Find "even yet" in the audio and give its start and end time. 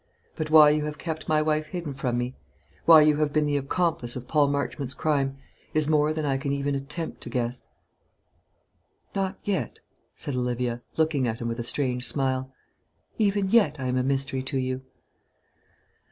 13.19-13.75